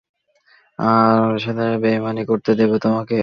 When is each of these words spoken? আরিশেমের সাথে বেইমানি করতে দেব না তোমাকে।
আরিশেমের 0.79 1.41
সাথে 1.45 1.65
বেইমানি 1.83 2.23
করতে 2.29 2.51
দেব 2.59 2.71
না 2.73 2.77
তোমাকে। 2.79 3.17